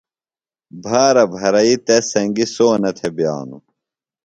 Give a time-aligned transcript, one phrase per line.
[0.83, 3.57] بھارہ بھرئی تس سنگیۡ سونہ تھےۡ بِیانہ۔